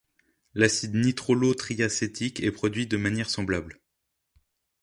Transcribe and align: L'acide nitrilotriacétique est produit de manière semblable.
L'acide 0.55 0.95
nitrilotriacétique 0.95 2.39
est 2.39 2.49
produit 2.51 2.87
de 2.87 2.97
manière 2.97 3.29
semblable. 3.29 3.79